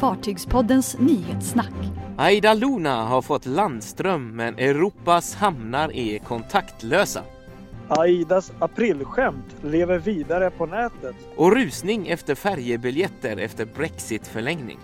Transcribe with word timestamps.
Fartygspoddens 0.00 0.98
nyhetssnack. 0.98 1.72
Aida 2.16 2.54
Luna 2.54 3.04
har 3.04 3.22
fått 3.22 3.46
landström 3.46 4.36
men 4.36 4.58
Europas 4.58 5.34
hamnar 5.34 5.96
är 5.96 6.18
kontaktlösa. 6.18 7.22
Aidas 7.88 8.52
aprilskämt 8.58 9.56
lever 9.62 9.98
vidare 9.98 10.50
på 10.50 10.66
nätet. 10.66 11.16
Och 11.36 11.52
rusning 11.56 12.08
efter 12.08 12.34
färjebiljetter 12.34 13.36
efter 13.36 13.64
Brexit-förlängning. 13.64 14.78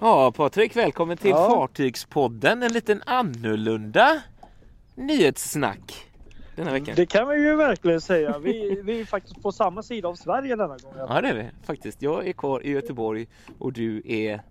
Ja, 0.00 0.32
Patrik, 0.36 0.76
välkommen 0.76 1.16
till 1.16 1.30
Ja. 1.30 1.48
Fartygspodden. 1.50 2.62
En 2.62 2.72
liten 2.72 3.02
annorlunda 3.06 4.22
nyhetssnack 4.94 6.05
denna 6.56 6.72
veckan. 6.72 6.94
Det 6.96 7.06
kan 7.06 7.28
vi 7.28 7.36
ju 7.36 7.56
verkligen 7.56 8.00
säga. 8.00 8.38
Vi, 8.38 8.80
vi 8.84 9.00
är 9.00 9.04
faktiskt 9.04 9.42
på 9.42 9.52
samma 9.52 9.82
sida 9.82 10.08
av 10.08 10.14
Sverige 10.14 10.56
denna 10.56 10.76
gång. 10.76 10.92
Ja, 10.98 11.20
det 11.20 11.28
är 11.28 11.34
vi 11.34 11.66
faktiskt. 11.66 12.02
Jag 12.02 12.28
är 12.28 12.32
kvar 12.32 12.66
i 12.66 12.70
Göteborg 12.70 13.26
och 13.58 13.72
du 13.72 14.02
är... 14.04 14.42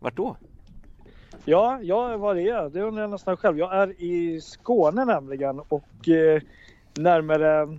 Vart 0.00 0.16
då? 0.16 0.36
Ja, 1.44 1.78
ja 1.82 2.16
vad 2.16 2.36
det 2.36 2.48
är, 2.48 2.70
det 2.70 2.82
undrar 2.82 3.02
jag 3.02 3.10
nästan 3.10 3.36
själv. 3.36 3.58
Jag 3.58 3.74
är 3.74 4.02
i 4.02 4.40
Skåne 4.40 5.04
nämligen 5.04 5.60
och 5.60 6.08
eh, 6.08 6.42
närmare 6.94 7.78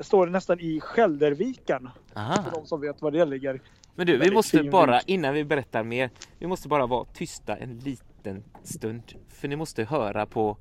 står 0.00 0.26
det 0.26 0.32
nästan 0.32 0.60
i 0.60 0.80
Skälderviken. 0.80 1.88
Aha. 2.14 2.42
För 2.42 2.50
de 2.50 2.66
som 2.66 2.80
vet 2.80 3.02
var 3.02 3.10
det 3.10 3.24
ligger. 3.24 3.60
Men 3.94 4.06
du, 4.06 4.18
vi 4.18 4.30
måste 4.30 4.62
bara, 4.62 5.00
innan 5.00 5.34
vi 5.34 5.44
berättar 5.44 5.82
mer, 5.84 6.10
vi 6.38 6.46
måste 6.46 6.68
bara 6.68 6.86
vara 6.86 7.04
tysta 7.04 7.56
en 7.56 7.78
liten 7.78 8.44
stund. 8.62 9.02
För 9.28 9.48
ni 9.48 9.56
måste 9.56 9.84
höra 9.84 10.26
på 10.26 10.56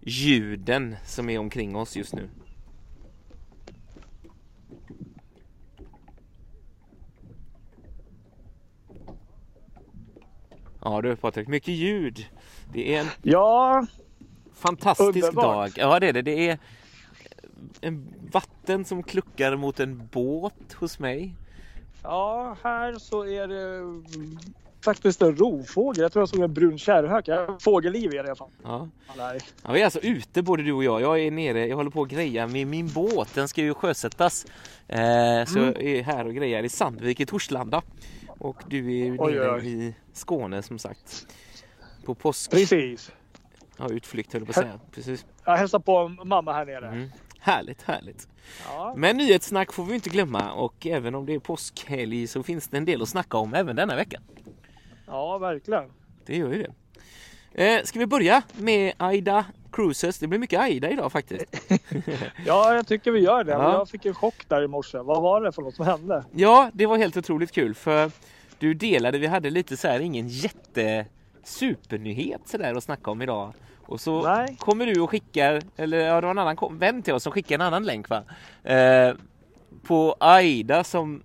ljuden 0.00 0.96
som 1.04 1.30
är 1.30 1.38
omkring 1.38 1.76
oss 1.76 1.96
just 1.96 2.14
nu. 2.14 2.28
Ja 10.82 11.00
du 11.02 11.16
Patrik, 11.16 11.48
mycket 11.48 11.74
ljud. 11.74 12.26
Det 12.72 12.94
är 12.94 13.00
en 13.00 13.06
Ja, 13.22 13.86
fantastisk 14.54 15.08
Underbart. 15.28 15.74
dag. 15.74 15.90
Ja 15.90 16.00
det 16.00 16.08
är 16.08 16.12
det. 16.12 16.22
Det 16.22 16.48
är 16.48 16.58
en 17.80 18.14
vatten 18.32 18.84
som 18.84 19.02
kluckar 19.02 19.56
mot 19.56 19.80
en 19.80 20.06
båt 20.12 20.72
hos 20.72 20.98
mig. 20.98 21.34
ja, 22.02 22.56
här 22.62 22.94
så 22.94 23.26
är 23.26 23.48
det 23.48 23.80
faktiskt 24.84 25.22
en 25.22 25.36
rovfågel. 25.36 26.02
Jag 26.02 26.12
tror 26.12 26.22
jag 26.22 26.28
såg 26.28 26.40
en 26.40 26.54
brun 26.54 26.78
kärrhök. 26.78 27.28
Ja, 27.28 27.58
Fågelliv 27.60 28.06
är 28.06 28.10
det 28.10 28.16
i 28.16 28.18
alla 28.18 28.36
fall. 28.36 28.50
Ja. 28.62 28.88
Ja, 29.62 29.72
vi 29.72 29.80
är 29.80 29.84
alltså 29.84 30.00
ute 30.00 30.42
både 30.42 30.62
du 30.62 30.72
och 30.72 30.84
jag. 30.84 31.00
Jag 31.00 31.20
är 31.20 31.30
nere, 31.30 31.66
jag 31.66 31.76
håller 31.76 31.90
på 31.90 32.02
att 32.02 32.08
greja 32.08 32.46
med 32.46 32.66
min 32.66 32.88
båt. 32.88 33.34
Den 33.34 33.48
ska 33.48 33.60
ju 33.62 33.74
sjösättas. 33.74 34.46
Eh, 34.88 35.44
så 35.46 35.58
jag 35.58 35.82
är 35.82 36.02
här 36.02 36.26
och 36.26 36.34
grejar 36.34 36.62
i 36.62 36.68
Sandvik 36.68 37.20
i 37.20 37.26
Torslanda. 37.26 37.82
Och 38.28 38.56
du 38.68 38.78
är 38.78 39.04
ju 39.04 39.16
Oj, 39.18 39.32
nere 39.32 39.52
oj, 39.54 39.60
oj. 39.60 39.66
i 39.68 39.94
Skåne 40.12 40.62
som 40.62 40.78
sagt. 40.78 41.26
På 42.04 42.14
påsk... 42.14 42.50
Precis. 42.50 43.12
Ja, 43.76 43.88
utflykt 43.90 44.32
höll 44.32 44.42
jag 44.42 44.54
på 44.54 44.60
att 44.60 44.66
säga. 44.66 44.80
Precis. 44.92 45.26
Jag 45.44 45.56
hälsar 45.56 45.78
på 45.78 46.08
mamma 46.08 46.52
här 46.52 46.66
nere. 46.66 46.88
Mm. 46.88 47.10
Härligt, 47.38 47.82
härligt. 47.82 48.28
Ja. 48.68 48.94
Men 48.96 49.16
nyhetssnack 49.16 49.72
får 49.72 49.84
vi 49.84 49.94
inte 49.94 50.10
glömma 50.10 50.52
och 50.52 50.86
även 50.86 51.14
om 51.14 51.26
det 51.26 51.34
är 51.34 51.38
påskhelg 51.38 52.26
så 52.26 52.42
finns 52.42 52.68
det 52.68 52.76
en 52.76 52.84
del 52.84 53.02
att 53.02 53.08
snacka 53.08 53.36
om 53.36 53.54
även 53.54 53.76
denna 53.76 53.96
vecka. 53.96 54.20
Ja, 55.10 55.38
verkligen. 55.38 55.84
Det 56.26 56.36
gör 56.36 56.52
ju 56.52 56.62
det. 56.62 56.72
Eh, 57.64 57.82
ska 57.84 57.98
vi 57.98 58.06
börja 58.06 58.42
med 58.56 58.92
Aida 58.96 59.44
Cruises? 59.72 60.18
Det 60.18 60.26
blir 60.26 60.38
mycket 60.38 60.60
Aida 60.60 60.90
idag 60.90 61.12
faktiskt. 61.12 61.44
Ja, 62.46 62.74
jag 62.74 62.86
tycker 62.86 63.10
vi 63.10 63.20
gör 63.20 63.44
det. 63.44 63.52
Ja. 63.52 63.72
Jag 63.72 63.88
fick 63.88 64.06
en 64.06 64.14
chock 64.14 64.48
där 64.48 64.62
i 64.62 64.68
morse. 64.68 64.98
Vad 64.98 65.22
var 65.22 65.40
det 65.40 65.52
för 65.52 65.62
något 65.62 65.74
som 65.74 65.86
hände? 65.86 66.24
Ja, 66.32 66.70
det 66.74 66.86
var 66.86 66.96
helt 66.96 67.16
otroligt 67.16 67.52
kul 67.52 67.74
för 67.74 68.10
du 68.58 68.74
delade, 68.74 69.18
vi 69.18 69.26
hade 69.26 69.50
lite 69.50 69.76
så 69.76 69.88
här 69.88 70.00
ingen 70.00 70.28
jätte 70.28 71.06
supernyhet 71.44 72.40
sådär 72.48 72.74
att 72.74 72.84
snacka 72.84 73.10
om 73.10 73.22
idag. 73.22 73.52
Och 73.82 74.00
så 74.00 74.22
Nej. 74.22 74.56
kommer 74.58 74.86
du 74.86 75.00
och 75.00 75.10
skickar, 75.10 75.62
eller 75.76 75.98
ja, 75.98 76.20
det 76.20 76.26
var 76.26 76.30
en 76.30 76.38
annan 76.38 76.78
vän 76.78 77.02
till 77.02 77.14
oss 77.14 77.22
som 77.22 77.32
skickade 77.32 77.54
en 77.54 77.66
annan 77.66 77.84
länk 77.84 78.08
va? 78.08 78.22
Eh, 78.62 79.14
på 79.82 80.16
Aida 80.20 80.84
som 80.84 81.22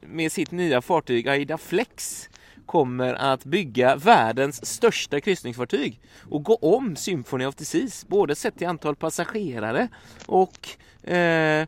med 0.00 0.32
sitt 0.32 0.50
nya 0.50 0.82
fartyg 0.82 1.28
Aida 1.28 1.58
Flex 1.58 2.28
kommer 2.72 3.14
att 3.14 3.44
bygga 3.44 3.96
världens 3.96 4.66
största 4.66 5.20
kryssningsfartyg 5.20 6.00
och 6.30 6.42
gå 6.44 6.54
om 6.54 6.96
Symphony 6.96 7.44
of 7.46 7.54
the 7.54 7.64
Seas, 7.64 8.06
både 8.08 8.34
sett 8.34 8.58
till 8.58 8.66
antal 8.66 8.96
passagerare 8.96 9.88
och 10.26 10.68
eh, 11.10 11.66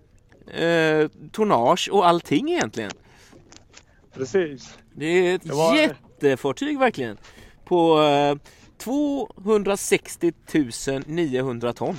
eh, 0.64 1.08
tonnage 1.32 1.88
och 1.92 2.06
allting 2.06 2.50
egentligen. 2.52 2.90
Precis. 4.14 4.78
Det 4.94 5.06
är 5.06 5.34
ett 5.34 5.42
Det 5.42 5.52
var- 5.54 5.76
jättefartyg 5.76 6.78
verkligen. 6.78 7.16
På 7.64 8.02
eh, 8.02 8.36
260 8.78 10.32
900 11.06 11.72
ton. 11.72 11.96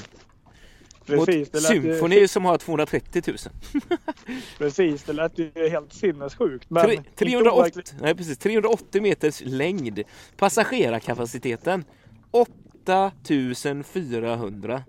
Precis. 1.06 1.54
Mot 1.54 1.62
Symphony 1.64 2.16
ju, 2.20 2.28
som 2.28 2.46
har 2.46 2.58
230 2.58 3.24
000. 3.28 3.38
precis. 4.58 5.04
Det 5.04 5.14
lät 5.14 5.38
ju 5.40 5.52
helt 5.56 5.94
sinnessjukt. 5.94 6.70
Men 6.70 6.86
Tre, 6.86 6.96
inte 6.96 7.10
380, 7.16 7.60
overkligt. 7.60 7.96
nej, 8.02 8.16
precis, 8.16 8.38
380 8.38 9.02
meters 9.02 9.42
längd. 9.46 10.00
Passagerarkapaciteten 10.38 11.84
8400. 12.32 14.84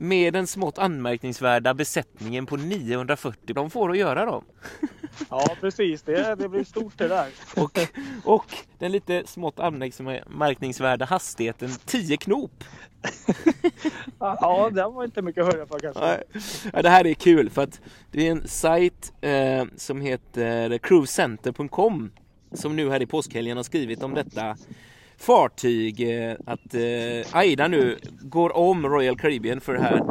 Med 0.00 0.32
den 0.32 0.46
smått 0.46 0.78
anmärkningsvärda 0.78 1.74
besättningen 1.74 2.46
på 2.46 2.56
940. 2.56 3.54
De 3.54 3.70
får 3.70 3.90
att 3.90 3.98
göra 3.98 4.24
dem. 4.24 4.44
Ja, 5.30 5.56
precis. 5.60 6.02
Det, 6.02 6.34
det 6.34 6.48
blir 6.48 6.64
stort 6.64 6.98
det 6.98 7.08
där. 7.08 7.28
Och, 7.56 7.78
och 8.24 8.44
den 8.78 8.92
lite 8.92 9.22
smått 9.26 9.58
anmärkningsvärda 9.58 11.04
hastigheten 11.04 11.70
10 11.84 12.16
knop. 12.16 12.64
Ja, 14.18 14.70
den 14.72 14.94
var 14.94 15.04
inte 15.04 15.22
mycket 15.22 15.44
att 15.44 15.54
höra 15.54 15.66
för 15.66 15.78
kanske. 15.78 16.24
Ja, 16.72 16.82
det 16.82 16.88
här 16.88 17.06
är 17.06 17.14
kul 17.14 17.50
för 17.50 17.62
att 17.62 17.80
det 18.10 18.26
är 18.26 18.30
en 18.30 18.48
sajt 18.48 19.12
eh, 19.20 19.64
som 19.76 20.00
heter 20.00 20.78
cruisecenter.com 20.78 22.10
som 22.52 22.76
nu 22.76 22.90
här 22.90 23.02
i 23.02 23.06
påskhelgen 23.06 23.56
har 23.56 23.64
skrivit 23.64 24.02
om 24.02 24.14
detta 24.14 24.56
fartyg 25.18 26.00
eh, 26.00 26.36
att 26.46 26.74
eh, 26.74 27.36
Aida 27.36 27.68
nu 27.68 27.98
går 28.20 28.56
om 28.56 28.86
Royal 28.86 29.18
Caribbean 29.18 29.60
för 29.60 29.72
det 29.72 29.80
här 29.80 30.02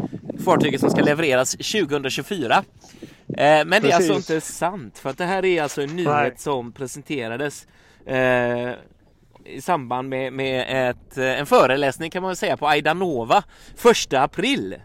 fartyget 0.46 0.82
som 0.82 0.90
ska 0.90 1.02
levereras 1.02 1.52
2024. 1.52 2.64
Eh, 3.28 3.66
men 3.66 3.70
det 3.70 3.76
är 3.76 3.96
alltså 3.96 4.14
Precis. 4.14 4.30
inte 4.30 4.42
sant 4.42 4.98
för 4.98 5.10
att 5.10 5.18
det 5.18 5.26
här 5.26 5.46
är 5.46 5.64
alltså 5.64 5.82
en 5.82 5.96
nyhet 5.96 6.14
Nej. 6.14 6.34
som 6.38 6.72
presenterades 6.72 7.68
eh, 8.06 8.72
i 9.48 9.62
samband 9.62 10.10
med, 10.10 10.34
med 10.34 10.90
ett, 10.90 11.18
eh, 11.18 11.40
en 11.40 11.46
föreläsning 11.46 12.10
kan 12.12 12.24
man 12.24 12.36
säga 12.36 12.58
på 12.58 12.68
Aida 12.68 12.94
Nova 12.94 13.44
1 14.08 14.14
april 14.14 14.76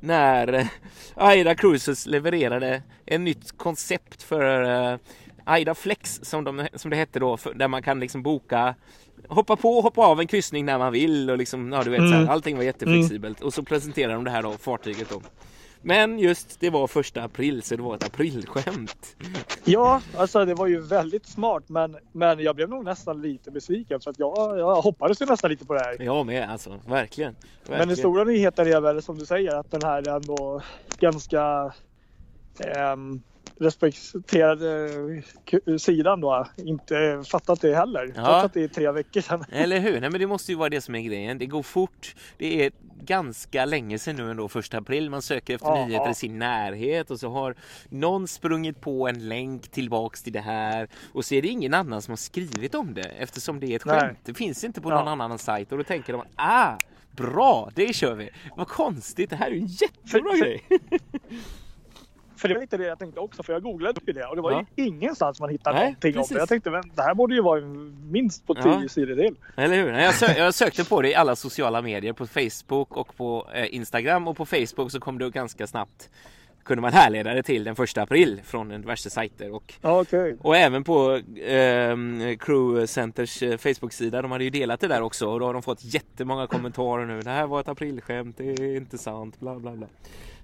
när 0.00 0.52
eh, 0.52 0.66
Aida 1.14 1.54
Cruises 1.54 2.06
levererade 2.06 2.82
ett 3.06 3.20
nytt 3.20 3.58
koncept 3.58 4.22
för 4.22 4.62
eh, 4.92 4.98
Aida 5.44 5.74
Flex 5.74 6.20
som, 6.22 6.44
de, 6.44 6.68
som 6.74 6.90
det 6.90 6.96
hette 6.96 7.18
då, 7.18 7.36
för, 7.36 7.54
där 7.54 7.68
man 7.68 7.82
kan 7.82 8.00
liksom 8.00 8.22
boka 8.22 8.74
hoppa 9.28 9.56
på 9.56 9.76
och 9.76 9.82
hoppa 9.82 10.02
av 10.02 10.20
en 10.20 10.26
kryssning 10.26 10.64
när 10.64 10.78
man 10.78 10.92
vill 10.92 11.30
och 11.30 11.38
liksom, 11.38 11.72
ja 11.72 11.82
du 11.82 11.90
vet 11.90 11.98
så 12.00 12.06
här, 12.06 12.16
Mm. 12.16 12.28
allting 12.28 12.56
var 12.56 12.64
jätteflexibelt 12.64 13.40
och 13.40 13.54
så 13.54 13.62
presenterade 13.62 14.14
de 14.14 14.24
det 14.24 14.30
här 14.30 14.42
då, 14.42 14.52
fartyget 14.52 15.08
då. 15.10 15.22
Men 15.82 16.18
just 16.18 16.60
det 16.60 16.70
var 16.70 16.86
första 16.86 17.22
april 17.22 17.62
så 17.62 17.76
det 17.76 17.82
var 17.82 17.94
ett 17.94 18.04
aprilskämt. 18.04 19.16
Ja, 19.64 20.02
alltså 20.16 20.44
det 20.44 20.54
var 20.54 20.66
ju 20.66 20.80
väldigt 20.80 21.26
smart. 21.26 21.62
Men, 21.66 21.96
men 22.12 22.40
jag 22.40 22.56
blev 22.56 22.68
nog 22.68 22.84
nästan 22.84 23.22
lite 23.22 23.50
besviken. 23.50 24.00
För 24.00 24.10
att 24.10 24.18
jag, 24.18 24.58
jag 24.58 24.82
hoppades 24.82 25.20
ju 25.20 25.26
nästan 25.26 25.50
lite 25.50 25.66
på 25.66 25.74
det 25.74 25.80
här. 25.80 26.02
Jag 26.02 26.26
med 26.26 26.50
alltså, 26.50 26.80
verkligen. 26.86 27.32
Men 27.32 27.42
den 27.64 27.78
verkligen. 27.78 27.96
stora 27.96 28.24
nyheten 28.24 28.66
är 28.66 28.80
väl 28.80 29.02
som 29.02 29.18
du 29.18 29.26
säger 29.26 29.54
att 29.54 29.70
den 29.70 29.82
här 29.82 30.08
är 30.08 30.16
ändå 30.16 30.62
ganska 30.98 31.72
ehm, 32.58 33.22
respekterade 33.58 34.88
ku- 35.46 35.78
sidan 35.78 36.20
då 36.20 36.46
inte 36.56 37.22
fattat 37.30 37.60
det 37.60 37.74
heller. 37.74 38.12
Ja. 38.16 38.42
Att 38.44 38.54
det 38.54 38.62
är 38.64 38.68
tre 38.68 38.90
veckor 38.90 39.20
sedan. 39.20 39.44
Eller 39.52 39.80
hur? 39.80 40.00
Nej 40.00 40.10
men 40.10 40.20
det 40.20 40.26
måste 40.26 40.52
ju 40.52 40.58
vara 40.58 40.68
det 40.68 40.80
som 40.80 40.94
är 40.94 41.00
grejen. 41.02 41.38
Det 41.38 41.46
går 41.46 41.62
fort. 41.62 42.14
Det 42.38 42.64
är 42.66 42.72
ganska 43.02 43.64
länge 43.64 43.98
sedan 43.98 44.16
nu 44.16 44.30
ändå, 44.30 44.48
första 44.48 44.78
april. 44.78 45.10
Man 45.10 45.22
söker 45.22 45.54
efter 45.54 45.66
Ja. 45.68 45.86
nyheter 45.86 46.10
i 46.10 46.14
sin 46.14 46.38
närhet 46.38 47.10
och 47.10 47.20
så 47.20 47.28
har 47.30 47.54
någon 47.88 48.28
sprungit 48.28 48.80
på 48.80 49.08
en 49.08 49.28
länk 49.28 49.68
tillbaks 49.68 50.22
till 50.22 50.32
det 50.32 50.40
här 50.40 50.88
och 51.12 51.24
så 51.24 51.34
är 51.34 51.42
det 51.42 51.48
ingen 51.48 51.74
annan 51.74 52.02
som 52.02 52.12
har 52.12 52.16
skrivit 52.16 52.74
om 52.74 52.94
det 52.94 53.02
eftersom 53.18 53.60
det 53.60 53.66
är 53.66 53.76
ett 53.76 53.84
Nej. 53.84 54.00
skämt. 54.00 54.18
Det 54.24 54.34
finns 54.34 54.64
inte 54.64 54.80
på 54.80 54.90
Ja. 54.90 54.98
någon 55.04 55.08
annan 55.20 55.38
sajt 55.38 55.72
och 55.72 55.78
då 55.78 55.84
tänker 55.84 56.12
de 56.12 56.22
ah, 56.36 56.72
bra, 57.16 57.70
det 57.74 57.92
kör 57.94 58.14
vi. 58.14 58.30
Vad 58.56 58.68
konstigt, 58.68 59.30
det 59.30 59.36
här 59.36 59.50
är 59.50 59.54
en 59.54 59.66
jättebra 59.66 60.30
för- 60.32 60.38
grej. 60.44 60.62
För 62.40 62.48
det 62.48 62.54
var 62.54 62.60
lite 62.60 62.76
det 62.76 62.84
jag 62.86 62.98
tänkte 62.98 63.20
också, 63.20 63.42
för 63.42 63.52
jag 63.52 63.62
googlade 63.62 64.00
ju 64.06 64.12
det 64.12 64.24
och 64.26 64.36
det 64.36 64.42
var 64.42 64.52
Ja. 64.52 64.64
ju 64.76 64.84
ingenstans 64.86 65.40
man 65.40 65.50
hittade 65.50 65.76
Nej, 65.76 65.84
någonting 65.84 66.12
precis. 66.12 66.30
om 66.30 66.34
det. 66.34 66.40
Jag 66.40 66.48
tänkte, 66.48 66.70
men 66.70 66.82
det 66.94 67.02
här 67.02 67.14
borde 67.14 67.34
ju 67.34 67.42
vara 67.42 67.60
minst 68.10 68.46
på 68.46 68.54
Ja. 68.58 68.78
tio 68.80 68.88
sidor 68.88 69.16
till. 69.16 69.34
Eller 69.56 69.76
hur? 69.76 69.88
Jag, 69.92 70.12
sö- 70.14 70.38
jag 70.38 70.54
sökte 70.54 70.84
på 70.84 71.02
det 71.02 71.08
i 71.10 71.14
alla 71.14 71.36
sociala 71.36 71.82
medier, 71.82 72.12
på 72.12 72.26
Facebook 72.26 72.96
och 72.96 73.16
på 73.16 73.46
eh, 73.54 73.74
Instagram 73.74 74.28
och 74.28 74.36
på 74.36 74.46
Facebook 74.46 74.90
så 74.90 75.00
kom 75.00 75.18
det 75.18 75.30
ganska 75.30 75.66
snabbt 75.66 76.10
kunde 76.62 76.82
man 76.82 76.92
härleda 76.92 77.34
det 77.34 77.42
till 77.42 77.64
den 77.64 77.76
första 77.76 78.02
april 78.02 78.40
från 78.44 78.68
diverse 78.68 79.10
sajter 79.10 79.54
och, 79.54 79.74
Ja, 79.80 80.00
okej. 80.00 80.36
och 80.40 80.56
även 80.56 80.84
på 80.84 81.12
eh, 81.36 81.96
Crew 82.38 82.86
Centers 82.86 83.42
eh, 83.42 83.56
Facebook-sida. 83.56 84.22
De 84.22 84.30
hade 84.32 84.44
ju 84.44 84.50
delat 84.50 84.80
det 84.80 84.88
där 84.88 85.02
också 85.02 85.26
och 85.26 85.40
då 85.40 85.46
har 85.46 85.52
de 85.52 85.62
fått 85.62 85.84
jättemånga 85.84 86.46
kommentarer 86.46 87.06
nu. 87.06 87.20
Det 87.20 87.30
här 87.30 87.46
var 87.46 87.60
ett 87.60 87.68
aprilskämt, 87.68 88.36
det 88.38 88.44
är 88.44 88.76
inte 88.76 88.98
sant, 88.98 89.40
bla 89.40 89.54
bla 89.58 89.70
bla. 89.72 89.86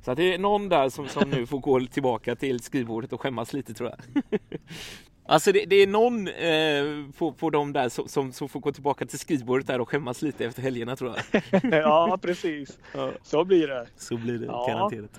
Så 0.04 0.10
att 0.10 0.16
det 0.16 0.34
är 0.34 0.38
någon 0.38 0.68
där 0.68 0.88
som, 0.88 1.08
som 1.08 1.30
nu 1.30 1.46
får 1.46 1.58
gå 1.58 1.80
tillbaka 1.80 2.36
till 2.36 2.60
skrivbordet 2.60 3.12
och 3.12 3.20
skämmas 3.20 3.52
lite 3.52 3.74
tror 3.74 3.90
jag. 3.90 4.22
Alltså 5.28 5.52
det, 5.52 5.64
det 5.64 5.76
är 5.76 5.86
någon 5.86 6.28
eh, 6.28 7.12
på, 7.18 7.32
på 7.32 7.50
de 7.50 7.72
där 7.72 7.88
som, 7.88 8.08
som, 8.08 8.32
som 8.32 8.48
får 8.48 8.60
gå 8.60 8.72
tillbaka 8.72 9.06
till 9.06 9.18
skrivbordet 9.18 9.66
där 9.66 9.80
och 9.80 9.88
skämmas 9.88 10.22
lite 10.22 10.44
efter 10.46 10.62
helgerna 10.62 10.96
tror 10.96 11.14
jag. 11.32 11.42
Ja, 11.72 12.18
precis. 12.22 12.78
Ja. 12.94 13.10
Så 13.22 13.44
blir 13.44 13.68
det. 13.68 13.86
Så 13.96 14.16
blir 14.16 14.38
det 14.38 14.46
Ja. 14.46 14.66
garanterat. 14.68 15.10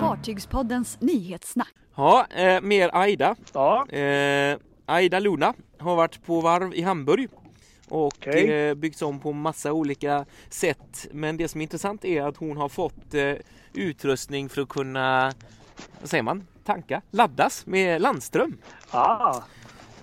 Fartygspoddens 0.00 1.00
nyhetssnack. 1.00 1.72
Ja, 1.96 2.26
eh, 2.36 2.60
mer 2.60 2.90
Aida. 2.92 3.36
Ja, 3.52 3.86
Eh, 3.88 4.58
Aida 4.86 5.18
Luna 5.20 5.54
har 5.78 5.96
varit 5.96 6.26
på 6.26 6.40
varv 6.40 6.74
i 6.74 6.82
Hamburg 6.82 7.28
och 7.88 8.06
Okej. 8.06 8.52
eh, 8.52 8.74
byggts 8.74 9.02
om 9.02 9.20
på 9.20 9.32
massa 9.32 9.72
olika 9.72 10.24
sätt. 10.48 11.06
Men 11.12 11.36
det 11.36 11.48
som 11.48 11.60
är 11.60 11.62
intressant 11.62 12.04
är 12.04 12.22
att 12.22 12.36
hon 12.36 12.56
har 12.56 12.68
fått 12.68 13.14
eh, 13.14 13.32
utrustning 13.78 14.48
för 14.48 14.62
att 14.62 14.68
kunna, 14.68 15.32
vad 16.00 16.10
säger 16.10 16.22
man, 16.22 16.46
tanka, 16.64 17.02
laddas 17.10 17.66
med 17.66 18.02
landström. 18.02 18.58
ah, 18.90 19.42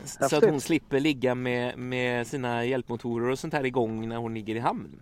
Så 0.06 0.38
att 0.38 0.45
hon 0.45 0.62
slipper 0.62 1.00
ligga 1.00 1.36
med, 1.36 1.77
med 1.77 2.27
sina 2.27 2.66
hjälpmotorer 2.66 3.30
och 3.30 3.39
sånt 3.39 3.54
här 3.54 3.66
igång 3.66 4.10
när 4.10 4.18
hon 4.18 4.33
ligger 4.33 4.56
i 4.56 4.60
hamn. 4.60 5.00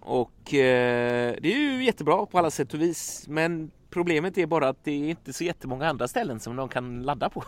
Och 0.00 0.54
eh, 0.54 1.34
det 1.40 1.52
är 1.54 1.58
ju 1.58 1.84
jättebra 1.84 2.26
på 2.26 2.38
alla 2.38 2.50
sätt 2.50 2.74
och 2.74 2.80
vis. 2.80 3.24
Men 3.28 3.70
problemet 3.90 4.38
är 4.38 4.46
bara 4.46 4.68
att 4.68 4.84
det 4.84 4.90
är 4.90 5.08
inte 5.08 5.32
så 5.32 5.44
jättemånga 5.44 5.88
andra 5.88 6.08
ställen 6.08 6.40
som 6.40 6.56
de 6.56 6.68
kan 6.68 7.02
ladda 7.02 7.30
på. 7.30 7.44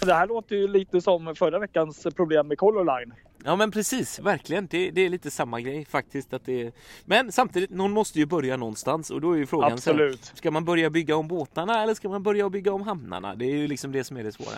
det 0.00 0.14
här 0.14 0.26
låter 0.26 0.56
ju 0.56 0.68
lite 0.68 1.00
som 1.00 1.34
förra 1.34 1.58
veckans 1.58 2.06
problem 2.16 2.48
med 2.48 2.58
Color 2.58 2.84
Line. 2.98 3.14
Ja 3.46 3.56
men 3.56 3.70
precis, 3.70 4.18
verkligen. 4.18 4.66
Det, 4.66 4.90
det 4.90 5.00
är 5.00 5.08
lite 5.08 5.30
samma 5.30 5.60
grej 5.60 5.84
faktiskt. 5.84 6.32
Att 6.32 6.44
det 6.44 6.62
är... 6.62 6.72
Men 7.04 7.32
samtidigt, 7.32 7.70
någon 7.70 7.92
måste 7.92 8.18
ju 8.18 8.26
börja 8.26 8.56
någonstans 8.56 9.10
och 9.10 9.20
då 9.20 9.32
är 9.32 9.36
ju 9.36 9.46
frågan 9.46 9.72
Absolut. 9.72 10.32
Ska 10.34 10.50
man 10.50 10.64
börja 10.64 10.90
bygga 10.90 11.16
om 11.16 11.28
båtarna 11.28 11.82
eller 11.82 11.94
ska 11.94 12.08
man 12.08 12.22
börja 12.22 12.50
bygga 12.50 12.72
om 12.72 12.82
hamnarna? 12.82 13.34
Det 13.34 13.44
är 13.44 13.56
ju 13.56 13.68
liksom 13.68 13.92
det 13.92 14.04
som 14.04 14.16
är 14.16 14.24
det 14.24 14.32
svåra. 14.32 14.56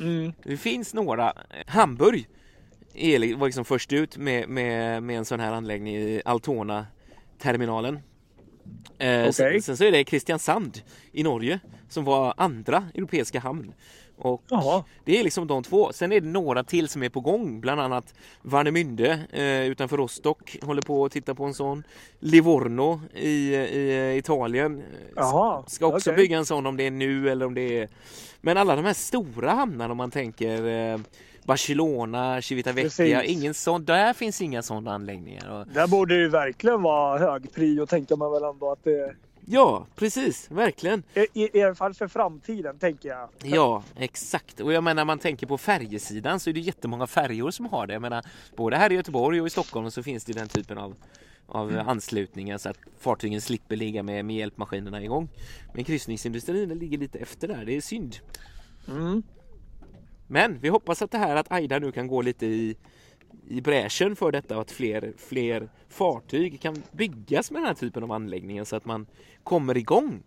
Mm. 0.00 0.32
Det 0.42 0.56
finns 0.56 0.94
några. 0.94 1.32
Hamburg 1.66 2.28
är, 2.94 3.36
var 3.36 3.46
liksom 3.46 3.64
först 3.64 3.92
ut 3.92 4.16
med, 4.16 4.48
med, 4.48 5.02
med 5.02 5.18
en 5.18 5.24
sån 5.24 5.40
här 5.40 5.52
anläggning 5.52 5.96
i 5.96 6.22
Altona-terminalen. 6.24 7.98
Eh, 8.98 9.30
sen, 9.30 9.62
sen 9.62 9.76
så 9.76 9.84
är 9.84 9.92
det 9.92 10.04
Kristiansand 10.04 10.80
i 11.12 11.22
Norge 11.22 11.60
som 11.88 12.04
var 12.04 12.34
andra 12.36 12.88
europeiska 12.94 13.40
hamn. 13.40 13.74
Och 14.16 14.42
Jaha. 14.48 14.84
det 15.04 15.20
är 15.20 15.24
liksom 15.24 15.46
de 15.46 15.62
två. 15.62 15.92
Sen 15.92 16.12
är 16.12 16.20
det 16.20 16.26
några 16.26 16.64
till 16.64 16.88
som 16.88 17.02
är 17.02 17.08
på 17.08 17.20
gång. 17.20 17.60
Bland 17.60 17.80
annat 17.80 18.14
Warnemünde 18.42 19.18
eh, 19.32 19.66
utanför 19.70 19.96
Rostock 19.96 20.56
håller 20.62 20.82
på 20.82 21.04
att 21.04 21.12
titta 21.12 21.34
på 21.34 21.44
en 21.44 21.54
sån. 21.54 21.82
Livorno 22.18 23.00
i, 23.14 23.54
i 23.54 24.16
Italien 24.18 24.78
eh, 24.78 24.84
Jaha. 25.16 25.64
Ska 25.66 25.86
också 25.86 26.10
okej. 26.10 26.22
bygga 26.22 26.38
en 26.38 26.46
sån 26.46 26.66
om 26.66 26.76
det 26.76 26.86
är 26.86 26.90
nu 26.90 27.30
eller 27.30 27.46
om 27.46 27.54
det 27.54 27.78
är... 27.78 27.88
Men 28.40 28.56
alla 28.56 28.76
de 28.76 28.84
här 28.84 28.94
stora 28.94 29.50
hamnarna 29.50 29.90
om 29.90 29.96
man 29.96 30.10
tänker 30.10 30.66
eh, 30.66 30.98
Barcelona, 31.44 32.42
Civitavecchia, 32.42 33.24
ingen 33.24 33.54
sån, 33.54 33.84
där 33.84 34.12
finns 34.12 34.42
inga 34.42 34.62
sådana 34.62 34.94
anläggningar. 34.94 35.66
Där 35.74 35.86
borde 35.86 36.14
det 36.14 36.20
ju 36.20 36.28
verkligen 36.28 36.82
vara 36.82 37.18
hög 37.18 37.52
prio 37.54 37.86
tänker 37.86 38.16
man 38.16 38.32
väl 38.32 38.42
ändå 38.42 38.72
att 38.72 38.84
det 38.84 39.14
ja, 39.46 39.86
precis, 39.94 40.50
verkligen. 40.50 41.02
i, 41.32 41.62
alla 41.62 41.74
fall 41.74 41.94
för 41.94 42.08
framtiden 42.08 42.78
tänker 42.78 43.08
jag. 43.08 43.28
Ja, 43.42 43.82
exakt. 43.96 44.60
Och 44.60 44.72
jag 44.72 44.84
menar, 44.84 44.94
när 44.94 45.04
man 45.04 45.18
tänker 45.18 45.46
på 45.46 45.58
färjesidan 45.58 46.40
så 46.40 46.50
är 46.50 46.54
det 46.54 46.60
jättemånga 46.60 47.06
färjor 47.06 47.50
som 47.50 47.66
har 47.66 47.86
det. 47.86 47.92
Jag 47.92 48.02
menar, 48.02 48.24
både 48.56 48.76
här 48.76 48.92
i 48.92 48.94
Göteborg 48.94 49.40
och 49.40 49.46
i 49.46 49.50
Stockholm 49.50 49.90
så 49.90 50.02
finns 50.02 50.24
det 50.24 50.32
den 50.32 50.48
typen 50.48 50.78
av 50.78 50.94
av 51.46 51.70
Mm. 51.70 51.88
anslutningar 51.88 52.58
så 52.58 52.68
att 52.68 52.78
fartygen 52.98 53.40
slipper 53.40 53.76
ligga 53.76 54.02
med, 54.02 54.24
med 54.24 54.36
hjälpmaskinerna 54.36 55.02
igång. 55.02 55.28
Men 55.74 55.84
kryssningsindustrin 55.84 56.78
ligger 56.78 56.98
lite 56.98 57.18
efter 57.18 57.48
där, 57.48 57.64
det 57.64 57.76
är 57.76 57.80
synd. 57.80 58.16
Mm. 58.88 59.22
Men 60.26 60.58
vi 60.60 60.68
hoppas 60.68 61.02
att 61.02 61.10
det 61.10 61.18
här 61.18 61.36
att 61.36 61.52
Aida 61.52 61.78
nu 61.78 61.92
kan 61.92 62.06
gå 62.06 62.22
lite 62.22 62.46
i, 62.46 62.76
i 63.48 63.60
bräschen 63.60 64.16
för 64.16 64.32
detta 64.32 64.54
och 64.54 64.60
att 64.62 64.70
fler, 64.70 65.12
fler 65.16 65.68
fartyg 65.88 66.60
kan 66.60 66.82
byggas 66.92 67.50
med 67.50 67.62
den 67.62 67.66
här 67.66 67.74
typen 67.74 68.02
av 68.02 68.12
anläggningar 68.12 68.64
så 68.64 68.76
att 68.76 68.84
man 68.84 69.06
kommer 69.42 69.76
igång. 69.76 70.22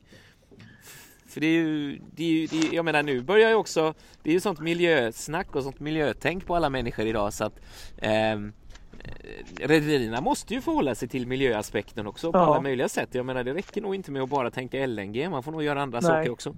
För 1.27 1.42
det 1.42 1.48
är 1.48 1.51
ju, 1.51 2.00
det 2.15 2.24
är 2.24 2.27
ju 2.30 2.48
det 2.48 2.57
är, 2.68 2.75
jag 2.75 2.86
menar 2.86 3.04
nu 3.04 3.21
börjar 3.21 3.50
ju 3.50 3.56
också, 3.56 3.94
det 4.24 4.30
är 4.30 4.33
ju 4.33 4.39
sånt 4.39 4.59
miljösnack 4.59 5.56
och 5.56 5.63
sånt 5.63 5.80
miljötänk 5.80 6.45
på 6.45 6.56
alla 6.56 6.69
människor 6.69 7.06
idag 7.07 7.33
så 7.33 7.44
att 7.44 7.59
ehm, 7.98 8.54
eh, 9.00 9.68
Rederierna 9.68 10.21
måste 10.21 10.53
ju 10.53 10.62
förhålla 10.62 10.95
sig 10.95 11.07
till 11.07 11.27
miljöaspekten 11.27 12.07
också 12.07 12.31
på 12.31 12.38
Ja. 12.38 12.45
alla 12.45 12.62
möjliga 12.62 12.89
sätt. 12.89 13.10
Jag 13.12 13.25
menar 13.25 13.44
det 13.44 13.53
räcker 13.53 13.81
nog 13.81 13.95
inte 13.95 14.12
med 14.12 14.21
att 14.21 14.30
bara 14.30 14.51
tänka 14.51 14.88
LNG, 14.88 15.30
man 15.30 15.44
får 15.44 15.51
nog 15.51 15.63
göra 15.63 15.81
andra 15.81 16.00
Nej. 16.00 16.10
saker 16.10 16.30
också. 16.31 16.56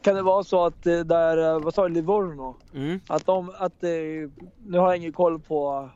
Kan 0.00 0.14
det 0.14 0.22
vara 0.22 0.44
så 0.44 0.64
att 0.66 0.82
det 0.82 1.02
där, 1.02 1.54
eh, 1.54 1.60
vad 1.60 1.74
sa 1.74 1.88
du, 1.88 1.94
Livorno? 1.94 2.56
Mm. 2.74 3.00
Att 3.08 3.26
de, 3.26 3.52
att 3.58 3.80
det, 3.80 4.30
nu 4.66 4.78
har 4.78 4.86
jag 4.88 4.96
ingen 4.96 5.12
koll 5.12 5.38
på 5.40 5.88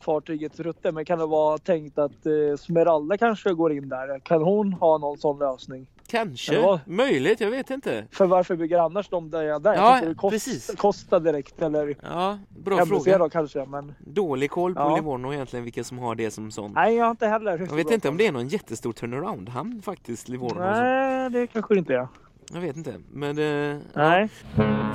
fartygets 0.00 0.60
rutter, 0.60 0.92
men 0.92 1.04
kan 1.04 1.18
det 1.18 1.26
vara 1.26 1.58
tänkt 1.58 1.98
att 1.98 2.26
eh, 2.26 2.56
Smeralda 2.58 3.16
kanske 3.18 3.52
går 3.54 3.72
in 3.72 3.88
där? 3.88 4.18
Kan 4.20 4.42
hon 4.42 4.72
ha 4.72 4.98
någon 4.98 5.18
sån 5.18 5.38
lösning? 5.38 5.86
Kanske, 6.08 6.54
Ja. 6.54 6.80
möjligt, 6.86 7.40
jag 7.40 7.50
vet 7.50 7.70
inte. 7.70 8.04
För 8.12 8.26
varför 8.26 8.56
bygger 8.56 8.78
annars 8.78 9.08
de 9.08 9.30
där? 9.30 9.58
där? 9.60 9.74
Ja, 9.74 9.92
tänkte 10.00 10.14
kost, 10.14 10.32
precis. 10.32 10.70
Kosta 10.76 11.18
direkt 11.18 11.62
eller 11.62 11.94
Ja, 12.02 12.38
bra 12.48 12.86
fråga. 12.86 13.18
då 13.18 13.28
kanske. 13.28 13.64
Men 13.66 13.94
Dålig 13.98 14.50
koll 14.50 14.74
på 14.74 14.80
Ja. 14.80 14.96
Livorno 14.96 15.32
egentligen, 15.32 15.64
vilka 15.64 15.84
som 15.84 15.98
har 15.98 16.14
det 16.14 16.30
som 16.30 16.50
sån. 16.50 16.72
nej, 16.74 16.94
jag 16.94 17.04
har 17.04 17.10
inte 17.10 17.26
heller. 17.26 17.58
Jag 17.58 17.76
vet 17.76 17.90
inte 17.90 18.08
om 18.08 18.16
det 18.16 18.26
är 18.26 18.32
någon 18.32 18.48
jättestor 18.48 18.92
turnaround-hamn 18.92 19.82
faktiskt, 19.82 20.28
Livorno. 20.28 20.60
Nej, 20.60 21.30
det 21.30 21.46
kanske 21.46 21.74
det 21.74 21.78
inte 21.78 21.94
är. 21.94 22.08
Jag 22.52 22.60
vet 22.60 22.76
inte. 22.76 23.00
Men, 23.12 23.38
eh, 23.38 23.78
Nej. 23.94 24.28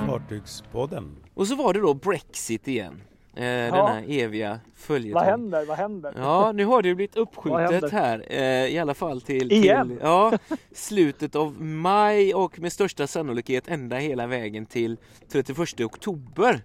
Fartygspodden. 0.08 1.16
Och 1.34 1.48
så 1.48 1.56
var 1.56 1.74
det 1.74 1.80
då 1.80 1.94
Brexit 1.94 2.68
igen. 2.68 3.02
Eh, 3.34 3.42
Denna 3.44 4.02
eviga 4.08 4.60
följetong. 4.76 5.14
Vad 5.22 5.24
händer? 5.30 5.66
Vad 5.66 5.78
händer? 5.78 6.14
Ja, 6.18 6.52
nu 6.52 6.66
har 6.66 6.82
det 6.82 6.88
ju 6.88 6.96
blivit 6.96 7.16
uppskjutet 7.16 7.92
här. 7.92 8.26
Eh, 8.30 8.66
I 8.66 8.80
alla 8.80 8.94
fall 8.94 9.22
till, 9.22 9.52
Igen? 9.52 9.88
till 9.90 9.98
ja, 10.02 10.38
slutet 10.72 11.36
av 11.36 11.62
maj 11.62 12.34
och 12.34 12.60
med 12.60 12.74
största 12.74 13.08
sannolikhet 13.08 13.68
ända 13.68 13.96
hela 13.98 14.28
vägen 14.28 14.66
till 14.66 14.98
31 15.32 15.80
oktober. 15.82 16.62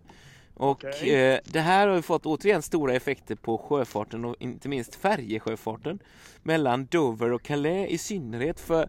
Och 0.54 0.84
Okej. 0.84 1.14
eh, 1.14 1.38
det 1.44 1.60
här 1.60 1.88
har 1.88 1.96
ju 1.96 2.02
fått 2.02 2.26
återigen 2.26 2.62
stora 2.62 2.94
effekter 2.94 3.34
på 3.34 3.58
sjöfarten 3.58 4.24
och 4.24 4.36
inte 4.38 4.68
minst 4.68 4.94
färjesjöfarten 4.94 5.98
mellan 6.42 6.86
Dover 6.86 7.32
och 7.32 7.42
Calais 7.42 7.90
i 7.90 7.98
synnerhet 7.98 8.60
för 8.60 8.88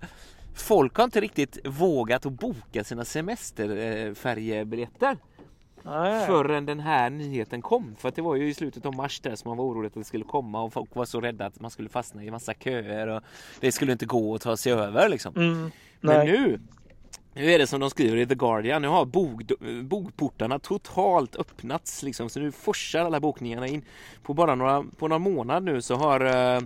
folk 0.62 0.98
har 0.98 1.04
inte 1.04 1.22
riktigt 1.22 1.58
vågat 1.66 2.26
att 2.26 2.34
boka 2.34 2.84
sina 2.84 3.06
semesterfärjebiljetter 3.06 5.18
Nej. 5.84 6.26
förrän 6.26 6.66
den 6.66 6.80
här 6.80 7.10
nyheten 7.10 7.62
kom. 7.62 7.96
För 8.00 8.10
att 8.10 8.16
det 8.16 8.22
var 8.22 8.36
ju 8.36 8.50
i 8.50 8.54
slutet 8.54 8.86
av 8.86 8.96
mars 8.96 9.20
där 9.20 9.36
som 9.36 9.50
man 9.50 9.58
var 9.58 9.66
orolig 9.66 9.88
att 9.88 9.94
det 9.94 10.04
skulle 10.04 10.24
komma 10.24 10.62
och 10.62 10.74
folk 10.74 10.96
var 10.96 11.06
så 11.06 11.22
rädda 11.22 11.46
att 11.46 11.60
man 11.60 11.72
skulle 11.72 11.90
fastna 11.90 12.24
i 12.24 12.32
massa 12.32 12.54
köer 12.54 13.08
och 13.08 13.24
det 13.60 13.72
skulle 13.72 13.92
inte 13.92 14.06
gå 14.06 14.36
att 14.36 14.42
ta 14.42 14.58
sig 14.58 14.74
över 14.74 15.10
liksom. 15.10 15.36
Mm. 15.36 15.72
Men 16.02 16.26
nu, 16.26 16.60
nu 17.34 17.52
är 17.52 17.60
det 17.60 17.68
som 17.68 17.80
de 17.80 17.90
skriver 17.90 18.18
i 18.18 18.26
The 18.26 18.36
Guardian, 18.36 18.82
nu 18.82 18.88
har 18.88 19.06
bog, 19.06 19.52
bokportarna 19.84 20.60
totalt 20.60 21.36
öppnats 21.36 22.04
liksom. 22.04 22.30
Så 22.30 22.40
nu 22.40 22.52
forsar 22.52 23.00
alla 23.00 23.20
bokningarna 23.20 23.68
in. 23.68 23.82
På 24.24 24.34
bara 24.34 24.56
några, 24.56 24.84
på 24.98 25.08
några 25.08 25.20
månader 25.20 25.74
nu 25.74 25.82
så 25.82 25.96
har 25.96 26.56
eh, 26.56 26.62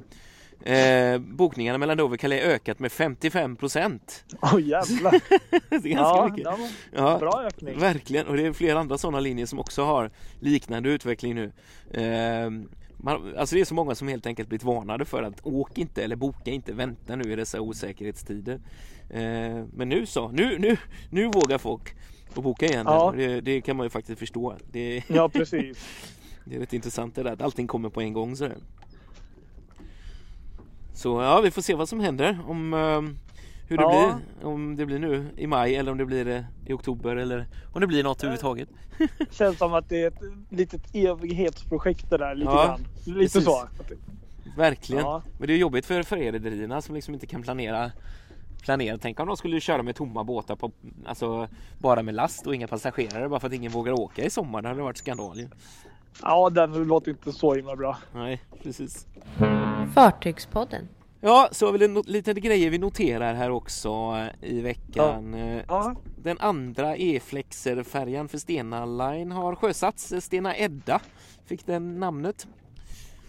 eh, 0.64 1.20
bokningarna 1.20 1.78
mellan 1.78 1.98
Dover 1.98 2.14
och 2.14 2.20
Calais 2.20 2.44
ökat 2.44 2.80
med 2.80 2.92
55 2.92 3.56
procent. 3.56 4.26
Åh 4.42 4.62
jävlar. 4.62 5.12
det 5.70 5.76
är 5.76 5.90
ganska 5.90 5.94
ja, 5.94 6.30
mycket. 6.32 6.48
Ja, 6.92 7.18
bra 7.20 7.44
ökning. 7.48 7.80
Verkligen, 7.80 8.28
och 8.28 8.38
det 8.38 8.46
är 8.46 8.54
flera 8.54 8.80
andra 8.80 8.98
sådana 8.98 9.20
linjer 9.20 9.46
som 9.46 9.60
också 9.60 9.84
har 9.84 10.12
liknande 10.40 10.90
utveckling 10.90 11.36
nu. 11.36 11.52
Ehm, 11.94 12.70
man, 12.98 13.36
alltså 13.38 13.56
det 13.56 13.62
är 13.62 13.66
så 13.66 13.74
många 13.74 13.96
som 13.96 14.08
helt 14.08 14.26
enkelt 14.26 14.50
blivit 14.50 14.64
varnade 14.64 15.06
för 15.06 15.24
att 15.24 15.46
åk 15.46 15.78
inte 15.78 16.04
eller 16.04 16.16
boka 16.16 16.52
inte, 16.52 16.74
vänta 16.74 17.16
nu 17.16 17.32
i 17.32 17.36
dessa 17.36 17.62
osäkerhetstider. 17.62 18.60
Ehm, 19.10 19.68
men 19.74 19.90
nu 19.90 20.06
så, 20.06 20.32
nu, 20.32 20.60
nu, 20.60 20.78
nu 21.10 21.26
vågar 21.26 21.58
folk 21.58 21.96
att 22.36 22.44
boka 22.44 22.66
igen. 22.66 22.86
Ja. 22.86 23.04
Och 23.04 23.18
Det, 23.18 23.42
det 23.42 23.62
kan 23.62 23.78
man 23.78 23.86
ju 23.86 23.90
faktiskt 23.90 24.20
förstå. 24.20 24.56
Det, 24.72 25.04
Ja, 25.08 25.30
precis. 25.30 25.88
det 26.46 26.56
är 26.56 26.60
rätt 26.60 26.74
intressant 26.74 27.16
det 27.16 27.24
där 27.24 27.32
att 27.32 27.42
allting 27.42 27.68
kommer 27.68 27.90
på 27.90 28.02
en 28.02 28.14
gång 28.14 28.36
sådär. 28.36 28.58
Så 30.94 31.22
ja, 31.22 31.42
vi 31.42 31.52
får 31.52 31.62
se 31.62 31.76
vad 31.76 31.90
som 31.90 32.00
händer 32.00 32.40
om 32.48 32.74
ehm, 32.74 33.18
hur 33.68 33.78
det 33.78 33.84
Ja. 33.84 34.20
blir. 34.40 34.48
Om 34.48 34.76
det 34.76 34.86
blir 34.86 35.00
nu 35.00 35.26
i 35.38 35.48
maj 35.48 35.76
eller 35.76 35.92
om 35.92 35.98
det 35.98 36.06
blir 36.06 36.28
eh, 36.28 36.42
i 36.66 36.74
oktober 36.74 37.16
eller 37.16 37.48
om 37.74 37.82
det 37.82 37.88
blir 37.88 38.04
något 38.04 38.24
överhuvudtaget. 38.24 38.70
Känns 39.32 39.58
som 39.58 39.74
att 39.74 39.90
det 39.90 40.02
är 40.04 40.08
ett 40.08 40.22
litet 40.50 40.96
evighetsprojekt 40.96 42.10
det 42.10 42.18
där. 42.18 42.36
Lite 42.36 42.52
Ja, 42.52 42.66
grann. 42.66 42.88
Lite 43.06 43.20
precis. 43.20 43.44
så. 43.46 43.68
Verkligen. 44.58 45.04
Ja. 45.04 45.22
Men 45.38 45.48
det 45.48 45.54
är 45.54 45.58
jobbigt 45.58 45.86
för, 45.86 46.04
för 46.04 46.18
er 46.18 46.32
rederierna 46.32 46.82
som 46.82 46.96
liksom 46.96 47.14
inte 47.14 47.26
kan 47.28 47.42
planera 47.44 47.92
planerat. 48.62 49.02
Tänk 49.02 49.20
om 49.20 49.28
de 49.28 49.38
skulle 49.38 49.60
köra 49.60 49.84
med 49.84 49.96
tomma 49.96 50.24
båtar 50.24 50.56
på, 50.56 50.72
alltså 51.06 51.48
bara 51.80 52.04
med 52.04 52.14
last 52.16 52.48
och 52.48 52.56
inga 52.56 52.68
passagerare 52.68 53.30
bara 53.30 53.40
för 53.40 53.48
att 53.48 53.54
ingen 53.54 53.72
vågar 53.72 53.94
åka 53.94 54.24
i 54.26 54.30
sommar. 54.30 54.62
Det 54.62 54.68
hade 54.68 54.82
varit 54.82 54.98
skandal 54.98 55.40
ju. 55.40 55.48
Ja, 56.22 56.50
den 56.50 56.74
låter 56.74 57.12
inte 57.12 57.32
så 57.32 57.54
himla 57.56 57.76
bra. 57.76 57.98
Nej, 58.14 58.42
precis. 58.64 59.08
Fartygspodden. 59.88 60.88
Ja, 61.22 61.50
så 61.52 61.66
har 61.66 61.74
vi 61.74 62.02
lite 62.12 62.34
grejer 62.34 62.70
vi 62.70 62.78
noterar 62.78 63.34
här 63.34 63.50
också 63.50 63.90
eh, 64.42 64.50
i 64.50 64.62
veckan. 64.62 65.34
Eh, 65.34 65.64
Ja, 65.68 65.96
Den 66.18 66.38
andra 66.40 66.96
E-flexer-färjan 66.98 68.28
för 68.28 68.38
Stena 68.38 68.86
Line 68.86 69.32
har 69.32 69.56
sjösatts. 69.56 70.14
Stena 70.20 70.58
Edda 70.58 71.00
fick 71.46 71.66
den 71.66 72.00
namnet. 72.00 72.48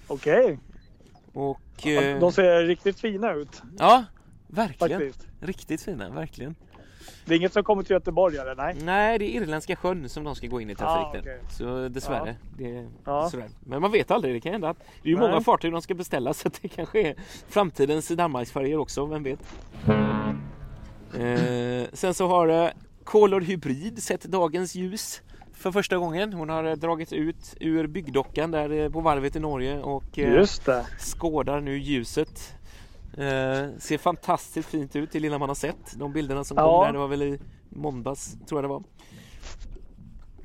okej. 0.07 0.59
Och 1.33 1.61
Ja, 1.83 1.91
eh, 2.03 2.19
De 2.21 2.33
ser 2.33 2.63
riktigt 2.67 3.01
fina 3.01 3.33
ut 3.33 3.63
ja, 3.79 4.05
verkligen. 4.47 5.01
faktiskt. 5.01 5.27
Riktigt 5.41 5.83
fina, 5.83 6.11
verkligen. 6.11 6.55
Det 7.25 7.35
är 7.35 7.39
inget 7.39 7.53
som 7.53 7.65
kommer 7.65 7.83
till 7.83 7.93
Göteborg 7.93 8.37
eller? 8.37 8.55
Nej. 8.55 8.77
Nej, 8.85 9.19
det 9.19 9.25
är 9.25 9.43
Irländska 9.43 9.77
sjön 9.77 10.09
som 10.09 10.25
de 10.25 10.35
ska 10.35 10.47
gå 10.47 10.61
in 10.61 10.71
i 10.71 10.75
trafik 10.75 11.07
Ah, 11.17 11.19
okej. 11.19 11.41
Så 11.51 11.89
dessvärre. 11.89 12.37
Det 12.59 12.77
är 12.77 12.89
Ja. 13.05 13.31
Men 13.61 13.81
man 13.81 13.93
vet 13.93 14.11
aldrig, 14.11 14.35
det 14.35 14.41
kan 14.41 14.53
hända. 14.53 14.75
Det 15.03 15.09
är 15.09 15.13
ju 15.13 15.19
Nej. 15.19 15.29
många 15.29 15.41
fartyg 15.41 15.73
de 15.73 15.83
ska 15.83 15.95
beställa 15.95 16.35
så 16.35 16.51
det 16.63 16.69
kanske 16.69 17.01
är 17.09 17.15
framtidens 17.49 18.09
Danmarksfärjor 18.09 18.81
också, 18.81 19.07
vem 19.07 19.23
vet. 19.23 19.41
Eh, 21.15 21.87
sen 21.93 22.15
så 22.15 22.27
har 22.27 22.49
eh, 22.49 22.71
Color 23.05 23.41
Hybrid 23.41 24.03
sett 24.03 24.23
dagens 24.23 24.75
ljus 24.75 25.23
för 25.55 25.73
första 25.73 25.97
gången. 25.97 26.33
Hon 26.33 26.49
har 26.49 26.65
eh, 26.65 26.73
dragit 26.73 27.13
ut 27.13 27.55
ur 27.61 27.87
byggdockan 27.87 28.51
där 28.51 28.71
eh, 28.71 28.91
på 28.91 29.01
varvet 29.01 29.37
i 29.37 29.41
Norge 29.41 29.79
och 29.83 30.19
eh, 30.19 30.33
det. 30.65 30.87
skådar 30.99 31.61
nu 31.61 31.79
ljuset. 31.79 32.55
Eh, 33.19 33.69
ser 33.79 33.99
fantastiskt 33.99 34.69
fint 34.69 34.97
ut 34.97 35.13
det 35.13 35.21
lilla 35.21 35.39
man 35.39 35.49
har 35.51 35.55
sett. 35.55 35.99
De 35.99 36.13
bilderna 36.13 36.45
som 36.45 36.57
Ja. 36.57 36.63
kom 36.79 36.87
där, 36.87 36.93
det 36.93 36.99
var 36.99 37.09
väl 37.09 37.23
i 37.23 37.39
måndags 37.69 38.37
tror 38.49 38.59
jag 38.59 38.65
det 38.65 38.69
var. 38.69 38.83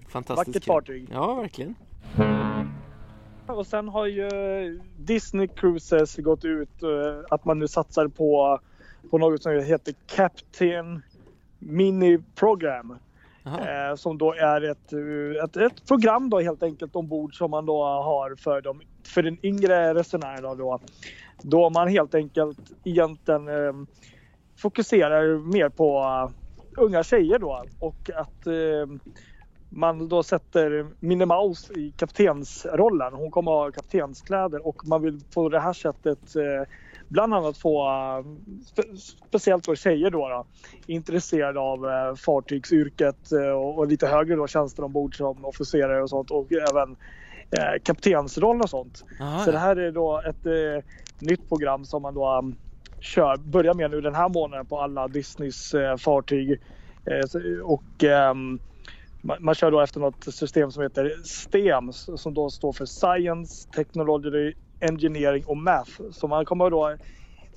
Fantastiskt 0.07 0.47
Vackert 0.47 0.65
fartyg. 0.65 1.09
Ja, 1.11 1.33
verkligen. 1.33 1.75
Och 3.47 3.67
sen 3.67 3.87
har 3.87 4.05
ju 4.05 4.29
Disney 4.97 5.47
Cruises 5.47 6.15
gått 6.15 6.45
ut 6.45 6.83
eh, 6.83 6.89
att 7.29 7.45
man 7.45 7.59
nu 7.59 7.67
satsar 7.67 8.07
på, 8.07 8.59
på 9.09 9.17
något 9.17 9.43
som 9.43 9.51
heter 9.51 9.93
Captain 10.15 11.01
Mini 11.59 12.19
Program. 12.35 12.97
Eh, 13.45 13.95
som 13.95 14.17
då 14.17 14.33
är 14.33 14.61
ett, 14.71 14.93
eh, 14.93 15.43
ett, 15.43 15.57
ett 15.57 15.87
program 15.87 16.29
då 16.29 16.39
helt 16.39 16.63
enkelt 16.63 16.95
ombord 16.95 17.37
som 17.37 17.51
man 17.51 17.65
då 17.65 17.83
har 17.83 18.35
för, 18.35 18.61
de, 18.61 18.81
för 19.03 19.23
den 19.23 19.45
yngre 19.45 19.93
resenären. 19.93 20.43
Då, 20.43 20.55
då, 20.55 20.79
då 21.43 21.69
man 21.69 21.87
helt 21.87 22.15
enkelt 22.15 22.59
egentligen 22.83 23.47
eh, 23.47 23.73
fokuserar 24.57 25.37
mer 25.51 25.69
på 25.69 25.99
eh, 25.99 26.83
unga 26.83 27.03
tjejer 27.03 27.39
då 27.39 27.63
och 27.79 28.09
att 28.15 28.47
eh, 28.47 28.97
man 29.69 30.07
då 30.07 30.23
sätter 30.23 30.87
Minnie 30.99 31.25
Mouse 31.25 31.73
i 31.73 31.91
kaptensrollen. 31.91 33.13
Hon 33.13 33.31
kommer 33.31 33.51
ha 33.51 33.71
kaptenskläder 33.71 34.67
och 34.67 34.81
man 34.87 35.01
vill 35.01 35.19
på 35.33 35.49
det 35.49 35.59
här 35.59 35.73
sättet 35.73 36.35
eh, 36.35 36.67
bland 37.07 37.33
annat 37.33 37.57
få 37.57 37.87
eh, 37.87 38.23
spe- 38.75 38.95
speciellt 39.27 39.63
då 39.63 39.75
tjejer 39.75 40.09
då, 40.11 40.29
då 40.29 40.45
intresserade 40.87 41.59
av 41.59 41.85
eh, 41.89 42.15
fartygsyrket 42.15 43.31
och, 43.55 43.77
och 43.77 43.87
lite 43.87 44.07
högre 44.07 44.35
då 44.35 44.47
tjänster 44.47 44.83
ombord 44.83 45.17
som 45.17 45.45
officerare 45.45 46.03
och 46.03 46.09
sånt 46.09 46.31
och 46.31 46.51
även 46.51 46.95
kaptensrollen 47.83 48.61
och 48.61 48.69
sånt. 48.69 49.05
Aha, 49.21 49.45
Så 49.45 49.51
det 49.51 49.57
här 49.57 49.75
är 49.75 49.91
då 49.91 50.21
ett 50.25 50.45
nytt 51.21 51.49
program 51.49 51.85
som 51.85 52.01
man 52.01 52.13
då 52.13 52.37
um, 52.37 52.55
kör, 52.99 53.37
börjar 53.37 53.73
med 53.73 53.91
nu 53.91 54.01
den 54.01 54.15
här 54.15 54.29
månaden 54.29 54.65
på 54.65 54.79
alla 54.79 55.07
Disneys 55.07 55.73
uh, 55.73 55.95
fartyg. 55.97 56.51
Uh, 56.51 57.61
och 57.63 58.03
ehm, 58.03 58.31
um, 58.31 58.59
man, 59.21 59.37
man 59.39 59.55
kör 59.55 59.71
då 59.71 59.81
efter 59.81 59.99
något 59.99 60.23
system 60.23 60.71
som 60.71 60.83
heter 60.83 61.15
STEM 61.23 61.91
som 61.93 62.33
då 62.33 62.49
står 62.49 62.73
för 62.73 62.85
Science, 62.85 63.69
Technology, 63.75 64.53
Engineering 64.79 65.43
och 65.45 65.57
Math. 65.57 65.91
Så 66.11 66.27
man 66.27 66.45
kommer 66.45 66.69
då 66.69 66.89
eh, 66.89 66.97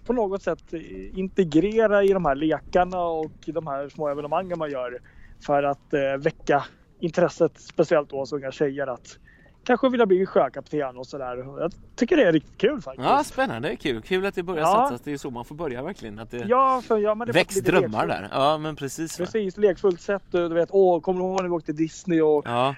på 0.07 0.12
något 0.12 0.43
sätt 0.43 0.73
integrera 1.14 2.05
i 2.05 2.09
de 2.09 2.25
här 2.25 2.35
lekarna 2.35 3.00
och 3.00 3.33
de 3.47 3.67
här 3.67 3.88
små 3.88 4.09
evenemangen 4.09 4.59
man 4.59 4.71
gör 4.71 4.99
för 5.47 5.62
att 5.62 5.95
eh, 5.95 6.17
väcka 6.19 6.64
intresset, 7.00 7.61
speciellt 7.61 8.11
då 8.11 8.19
hos 8.19 8.33
unga 8.33 8.52
tjejer 8.52 8.87
att 8.87 9.19
kanske 9.64 9.88
vilja 9.88 10.07
bli 10.07 10.26
sjökapten 10.26 10.97
och 10.97 11.07
sådär. 11.07 11.37
Jag 11.61 11.73
tycker 11.97 12.17
det 12.17 12.23
är 12.25 12.33
riktigt 12.33 12.59
kul 12.59 12.81
faktiskt. 12.83 13.09
Ja, 13.09 13.25
spännande. 13.25 13.76
Kul. 13.76 14.02
Kul 14.02 14.26
att 14.26 14.35
det 14.35 14.43
börjar 14.43 14.61
Ja. 14.61 14.67
satsas. 14.88 15.00
Det 15.05 15.12
är 15.12 15.17
så 15.17 15.31
man 15.31 15.45
får 15.45 15.55
börja 15.55 15.83
verkligen. 15.83 16.19
Att 16.19 16.31
det 16.31 16.45
Ja, 16.49 16.83
för 16.87 16.99
ja, 16.99 17.14
men 17.14 17.26
det 17.26 17.33
väcks 17.33 17.55
drömmar 17.61 18.07
lekfullt. 18.07 18.09
där. 18.09 18.29
Ja, 18.33 18.59
men 18.59 18.76
precis. 18.76 19.21
va. 19.21 19.25
Precis, 19.25 19.57
lekfullt 19.57 20.00
sätt. 20.00 20.23
Du 20.31 20.49
vet, 20.49 20.69
åh, 20.73 21.00
kommer 21.00 21.21
du 21.21 21.26
ihåg 21.26 21.37
när 21.43 21.49
vi 21.49 21.55
åkte 21.55 21.67
till 21.67 21.76
Disney 21.76 22.21
och 22.21 22.43
Ja, 22.47 22.75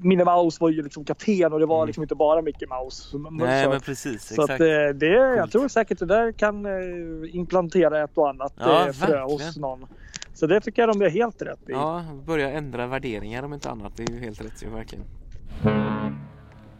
Minnie 0.00 0.24
Mouse 0.24 0.58
var 0.60 0.70
ju 0.70 0.82
liksom 0.82 1.04
kapten 1.04 1.52
och 1.52 1.60
det 1.60 1.66
var 1.66 1.76
Mm. 1.78 1.86
liksom 1.86 2.02
inte 2.02 2.14
bara 2.14 2.42
Mickey 2.42 2.66
Mouse. 2.66 3.18
Nej 3.30 3.64
så, 3.64 3.70
men 3.70 3.80
precis. 3.80 4.34
så 4.34 4.42
att 4.42 4.50
Exakt. 4.50 4.60
eh, 4.60 4.66
det, 4.94 5.06
jag 5.06 5.38
Coolt. 5.38 5.52
tror 5.52 5.68
säkert 5.68 5.98
det 5.98 6.06
där 6.06 6.32
kan 6.32 6.66
eh, 6.66 7.36
implantera 7.36 8.04
ett 8.04 8.10
och 8.18 8.28
annat 8.28 8.52
Ja, 8.58 8.86
eh, 8.86 8.92
frö 8.92 9.20
hos 9.22 9.32
verkligen. 9.42 9.60
någon. 9.60 9.86
Så 10.34 10.46
det 10.46 10.60
tycker 10.60 10.82
jag 10.82 10.88
de 10.98 11.02
är 11.04 11.08
helt 11.10 11.42
rätt 11.42 11.68
i. 11.68 11.72
Ja, 11.72 12.04
börja 12.26 12.50
ändra 12.50 12.86
värderingar 12.86 13.42
om 13.42 13.54
inte 13.54 13.70
annat. 13.70 13.92
Det 13.96 14.02
är 14.02 14.10
ju 14.14 14.18
helt 14.20 14.44
rätt 14.44 14.62
ju 14.62 14.68
verkligen. 14.70 15.04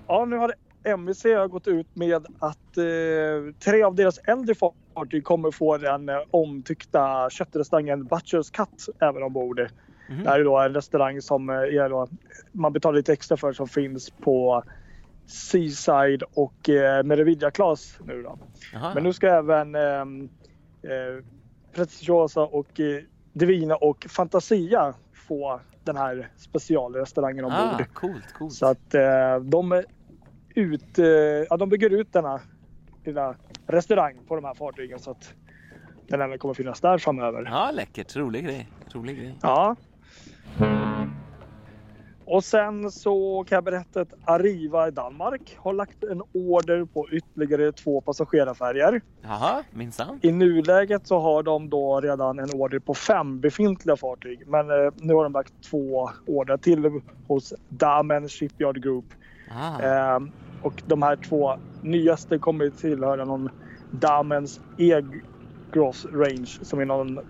Ja, 0.08 0.24
nu 0.24 0.36
har 0.36 0.54
MVC 0.84 1.22
gått 1.50 1.68
ut 1.68 1.96
med 1.96 2.26
att 2.38 2.76
eh, 2.76 3.54
tre 3.64 3.82
av 3.82 3.94
deras 3.94 4.18
äldre 4.18 4.54
fartyg 4.54 5.24
kommer 5.24 5.50
få 5.50 5.78
den 5.78 6.08
eh, 6.08 6.16
omtyckta 6.30 7.30
köttrestaurangen 7.30 8.04
Butchers 8.04 8.50
Cut 8.50 8.88
även 9.00 9.22
ombord. 9.22 9.60
Mhm. 10.08 10.22
Det 10.22 10.30
här 10.30 10.40
är 10.40 10.44
då 10.44 10.58
en 10.58 10.74
restaurang 10.74 11.22
som 11.22 11.50
eh, 11.50 11.56
är 11.56 11.88
då, 11.88 12.08
man 12.52 12.72
betalar 12.72 12.96
lite 12.96 13.12
extra 13.12 13.36
för 13.36 13.52
som 13.52 13.68
finns 13.68 14.10
på 14.10 14.62
Seaside 15.26 16.22
och 16.34 16.68
eh, 16.68 17.02
Meraviglia 17.04 17.50
Class 17.50 17.98
nu 18.04 18.22
då. 18.22 18.38
Jaha. 18.72 18.94
Men 18.94 19.02
nu 19.02 19.12
ska 19.12 19.26
även 19.26 19.74
eh, 19.74 19.82
eh, 20.92 21.24
Preziosa 21.74 22.40
och 22.40 22.80
eh, 22.80 23.02
Divina 23.32 23.76
och 23.76 24.06
Fantasia 24.10 24.94
få 25.28 25.60
den 25.84 25.96
här 25.96 26.28
specialrestaurangen 26.36 27.44
ombord. 27.44 27.80
ah, 27.80 27.84
coolt, 27.94 28.32
coolt. 28.38 28.52
Så 28.52 28.66
att 28.66 28.94
eh, 28.94 29.40
de, 29.40 29.82
ut, 30.56 30.98
eh, 30.98 31.06
ja, 31.50 31.56
de 31.56 31.68
bygger 31.68 31.90
ut 31.90 32.12
denna 32.12 32.40
lilla 33.04 33.34
restaurang 33.66 34.14
på 34.28 34.34
de 34.34 34.44
här 34.44 34.54
fartygen 34.54 34.98
så 34.98 35.10
att 35.10 35.34
den 36.08 36.20
även 36.20 36.38
kommer 36.38 36.54
finnas 36.54 36.80
där 36.80 36.98
framöver. 36.98 37.42
Ja, 37.50 37.70
läckert. 37.74 38.16
Rolig 38.16 38.44
grej. 38.44 38.68
Rolig 38.92 39.16
grej. 39.16 39.38
Ja. 39.42 39.76
Och 42.28 42.44
sen 42.44 42.90
så 42.90 43.44
kan 43.48 43.56
jag 43.56 43.64
berätta 43.64 44.00
att 44.00 44.12
Arriva 44.24 44.88
i 44.88 44.90
Danmark 44.90 45.56
har 45.58 45.72
lagt 45.72 46.04
en 46.04 46.22
order 46.32 46.84
på 46.84 47.08
ytterligare 47.10 47.72
två 47.72 48.00
passagerarfärger. 48.00 49.00
Jaha, 49.22 49.62
minsann. 49.70 50.18
I 50.22 50.32
nuläget 50.32 51.06
så 51.06 51.18
har 51.18 51.42
de 51.42 51.70
då 51.70 52.00
redan 52.00 52.38
en 52.38 52.50
order 52.54 52.78
på 52.78 52.94
fem 52.94 53.40
befintliga 53.40 53.96
fartyg. 53.96 54.42
Men 54.46 54.70
eh, 54.70 54.92
nu 54.96 55.14
har 55.14 55.22
de 55.22 55.32
lagt 55.32 55.52
två 55.70 56.10
order 56.26 56.56
till 56.56 57.00
hos 57.26 57.54
Damen 57.68 58.28
Shipyard 58.28 58.82
Group. 58.82 59.04
Ah, 59.50 59.80
Ehm, 59.80 60.30
och 60.66 60.82
de 60.86 61.02
här 61.02 61.16
två 61.16 61.54
nyaste 61.82 62.38
kommer 62.38 62.70
tillhöra 62.70 63.24
någon 63.24 63.50
Damens 63.90 64.60
E-Gross 64.78 66.06
Range 66.12 66.46
som 66.46 66.80
är 66.80 66.84
någon 66.84 67.20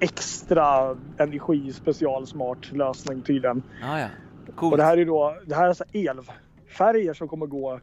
extra 0.00 0.96
energi 1.18 1.72
special 1.72 2.26
smart 2.26 2.72
lösning 2.72 3.22
tydligen. 3.22 3.62
ah, 3.84 3.98
ja. 3.98 4.06
Coolt. 4.54 4.72
Och 4.72 4.78
det 4.78 4.84
här 4.84 4.96
är 4.96 5.04
då 5.04 5.36
det 5.46 5.54
här 5.54 5.68
är 5.68 5.72
så 5.72 5.84
här 5.92 6.10
elfärger 6.10 7.14
som 7.14 7.28
kommer 7.28 7.46
gå 7.46 7.80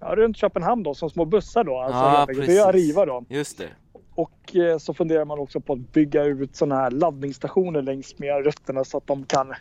ja, 0.00 0.14
runt 0.16 0.36
Köpenhamn 0.36 0.82
då 0.82 0.94
som 0.94 1.10
små 1.10 1.24
bussar 1.24 1.64
då. 1.64 1.78
Alltså, 1.78 1.98
enkelt. 1.98 2.46
det 2.46 2.58
är. 2.58 2.68
Arriva 2.68 3.06
då. 3.06 3.24
Just 3.28 3.58
det. 3.58 3.68
Och 4.14 4.56
eh, 4.56 4.78
så 4.78 4.94
funderar 4.94 5.24
man 5.24 5.38
också 5.38 5.60
på 5.60 5.72
att 5.72 5.92
bygga 5.92 6.24
ut 6.24 6.56
sådana 6.56 6.80
här 6.80 6.90
laddningsstationer 6.90 7.82
längs 7.82 8.18
med 8.18 8.44
rutterna 8.44 8.84
så 8.84 8.98
att 8.98 9.06
de 9.06 9.24
kan 9.24 9.54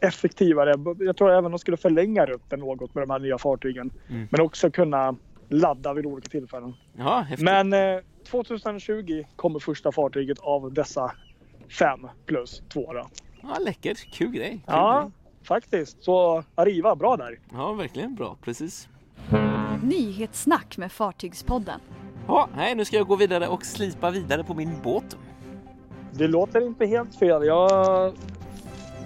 effektivare. 0.00 0.74
Jag 0.98 1.16
tror 1.16 1.30
även 1.30 1.50
de 1.50 1.58
skulle 1.58 1.76
förlänga 1.76 2.26
rutten 2.26 2.60
något 2.60 2.94
med 2.94 3.02
de 3.02 3.10
här 3.10 3.18
nya 3.18 3.38
fartygen. 3.38 3.90
Mm. 4.10 4.28
Men 4.30 4.40
också 4.40 4.70
kunna 4.70 5.16
ladda 5.48 5.92
vid 5.92 6.06
olika 6.06 6.28
tillfällen. 6.28 6.74
Ja, 6.96 7.20
häftigt. 7.20 7.44
Men 7.44 7.72
eh, 7.72 8.00
2020 8.30 9.24
kommer 9.36 9.58
första 9.58 9.92
fartyget 9.92 10.38
av 10.38 10.72
dessa 10.72 11.12
fem 11.78 12.08
plus 12.26 12.62
två 12.68 12.92
då. 12.92 13.06
Ja, 13.42 13.58
läckert. 13.60 14.12
Kul 14.12 14.30
grej. 14.30 14.50
Kul 14.50 14.60
Ja, 14.66 15.00
grej. 15.00 15.10
faktiskt. 15.48 16.04
Så 16.04 16.44
Arriva, 16.54 16.96
bra 16.96 17.16
där. 17.16 17.38
ja, 17.52 17.72
verkligen 17.72 18.14
bra. 18.14 18.36
Precis. 18.44 18.88
Nyhetssnack 19.82 20.76
med 20.78 20.92
Fartygspodden. 20.92 21.80
Ja, 22.28 22.48
nej, 22.56 22.74
nu 22.74 22.84
ska 22.84 22.96
jag 22.96 23.06
gå 23.06 23.16
vidare 23.16 23.48
och 23.48 23.64
slipa 23.64 24.10
vidare 24.10 24.44
på 24.44 24.54
min 24.54 24.70
båt. 24.82 25.16
Det 26.12 26.26
låter 26.28 26.66
inte 26.66 26.86
helt 26.86 27.14
fel. 27.14 27.44
Jag 27.46 28.12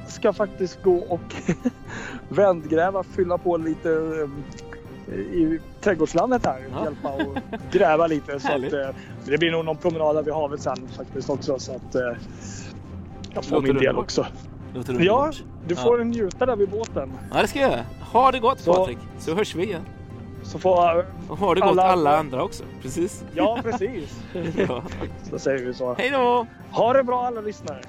ska 0.09 0.33
faktiskt 0.33 0.83
gå 0.83 0.97
och 0.97 1.35
vändgräva, 2.29 3.03
fylla 3.03 3.39
på 3.39 3.57
lite 3.57 3.91
eh, 3.91 5.15
i 5.15 5.61
trädgårdslandet 5.81 6.47
här. 6.47 6.67
Ja. 6.73 6.85
Hjälpa 6.85 7.09
och 7.09 7.39
gräva 7.73 8.07
lite. 8.07 8.41
Så 8.41 8.49
att, 8.53 8.73
eh, 8.73 8.89
det 9.25 9.39
blir 9.39 9.51
nog 9.51 9.65
någon 9.65 9.77
promenad 9.77 10.25
vid 10.25 10.35
havet 10.35 10.61
sen 10.63 10.89
faktiskt 10.97 11.31
också. 11.31 11.59
Så 11.59 11.73
att 11.73 11.95
eh, 11.95 12.01
jag 13.35 13.45
får 13.45 13.57
Låter 13.57 13.73
min 13.73 13.83
del 13.83 13.97
också. 13.97 14.27
Låter 14.75 15.01
Ja, 15.01 15.33
du 15.67 15.75
Ja. 15.75 15.81
får 15.81 16.01
en 16.01 16.09
njuta 16.11 16.47
där 16.47 16.57
vid 16.57 16.69
båten. 16.69 17.13
Ja, 17.35 17.43
det 17.43 17.49
ska 17.49 17.61
jag 17.61 17.71
göra. 17.71 17.83
Ha 18.13 18.33
det 18.33 18.39
gott 18.39 18.61
Så- 18.61 18.75
Patrik, 18.75 18.99
så 19.19 19.35
hörs 19.35 19.55
vi 19.55 19.65
igen. 19.65 19.83
Så 20.43 20.59
får... 20.59 21.07
Och 21.29 21.39
ha 21.39 21.55
det 21.55 21.61
gott 21.61 21.71
Alla 21.71 21.83
alla, 21.83 21.93
andra. 21.93 22.19
andra 22.19 22.43
också. 22.45 22.65
Precis. 22.83 23.25
Ja, 23.35 23.59
precis. 23.63 24.21
Ja. 24.69 24.83
Så 25.31 25.39
säger 25.39 25.65
vi 25.67 25.75
så. 25.75 25.95
Hej 25.99 26.11
då! 26.11 26.47
Ha 26.71 26.93
det 26.93 27.05
bra 27.05 27.27
alla 27.27 27.41
lyssnare. 27.41 27.81